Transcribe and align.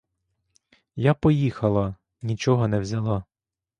Я 0.95 1.13
поїхала— 1.13 1.95
нічого 2.21 2.67
не 2.67 2.79
взяла. 2.79 3.23